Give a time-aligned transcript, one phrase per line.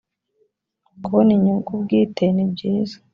[0.99, 2.97] kubona inyungu bwite nibyiza